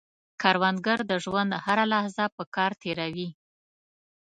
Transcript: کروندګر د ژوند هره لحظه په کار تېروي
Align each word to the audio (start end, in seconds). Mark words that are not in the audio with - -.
کروندګر 0.41 0.99
د 1.11 1.13
ژوند 1.25 1.51
هره 1.65 1.85
لحظه 1.93 2.25
په 2.35 2.43
کار 2.55 2.71
تېروي 2.81 3.29